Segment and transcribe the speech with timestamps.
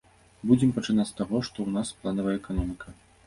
[0.51, 2.87] Будзем пачынаць з таго, што ў нас планавая эканоміка.